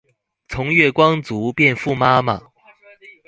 [0.49, 2.41] 從月光族變富媽媽